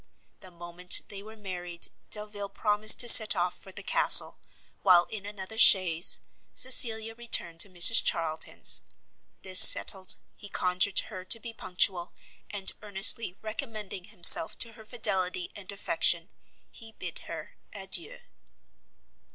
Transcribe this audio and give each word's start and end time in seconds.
The 0.39 0.49
moment 0.49 1.03
they 1.09 1.21
were 1.21 1.35
married 1.37 1.91
Delvile 2.09 2.49
promised 2.49 2.99
to 3.01 3.07
set 3.07 3.35
off 3.35 3.55
for 3.55 3.71
the 3.71 3.83
castle, 3.83 4.39
while 4.81 5.03
in 5.11 5.27
another 5.27 5.59
chaise, 5.59 6.21
Cecilia 6.55 7.13
returned 7.13 7.59
to 7.59 7.69
Mrs 7.69 8.01
Charlton's. 8.03 8.81
This 9.43 9.59
settled, 9.59 10.15
he 10.35 10.49
conjured 10.49 11.01
her 11.01 11.23
to 11.25 11.39
be 11.39 11.53
punctual, 11.53 12.13
and 12.49 12.71
earnestly 12.81 13.37
recommending 13.43 14.05
himself 14.05 14.57
to 14.57 14.71
her 14.73 14.85
fidelity 14.85 15.51
and 15.55 15.71
affection, 15.71 16.31
he 16.71 16.93
bid 16.93 17.19
her 17.29 17.55
adieu. 17.71 18.21